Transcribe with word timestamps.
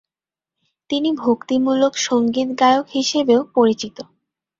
তিনি 0.89 1.09
ভক্তিমূলক 1.17 1.93
সংগীত 2.07 2.49
গায়ক 2.61 2.85
হিসাবেও 2.89 3.41
পরিচিত। 3.55 3.97